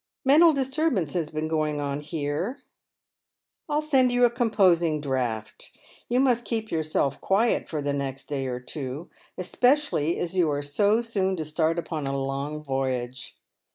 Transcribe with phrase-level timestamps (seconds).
[0.25, 2.57] Mental disturbance has been going on {here.
[3.69, 5.69] I'll send you a composing di aught.
[6.09, 10.63] You must keep yourself quiet for the next day or two, especially as you are
[10.63, 13.37] so soon to start upon a long voyage.